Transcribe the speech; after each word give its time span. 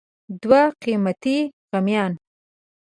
دوه 0.41 0.61
قیمتي 0.81 1.37
غمیان 1.71 2.13